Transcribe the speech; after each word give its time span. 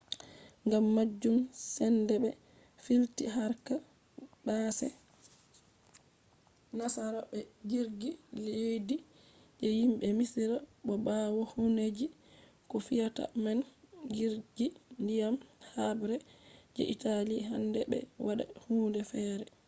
gam 0.69 0.85
majum 0.95 1.37
sende 1.73 2.15
be 2.23 2.29
filti 2.83 3.23
harka 3.35 3.75
base 4.45 4.87
nasara 6.77 7.19
be 7.31 7.39
jirgi 7.69 8.09
leddi 8.43 8.95
je 9.59 9.67
himbe 9.79 10.07
misira. 10.19 10.57
bo 10.85 10.93
bawo 11.05 11.41
hundeji 11.53 12.05
ko 12.69 12.75
feata 12.87 13.23
man 13.43 13.59
jirgi 14.15 14.67
ndiyam 15.01 15.35
habre 15.73 16.15
je 16.75 16.83
italy 16.95 17.35
handai 17.49 17.85
be 17.91 17.97
wada 18.25 18.45
hunde 18.65 19.01
fere 19.11 19.45